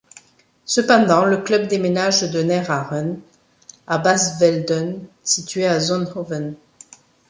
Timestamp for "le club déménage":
1.25-2.23